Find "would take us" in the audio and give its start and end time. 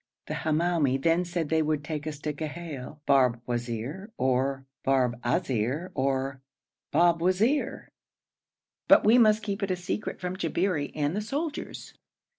1.61-2.17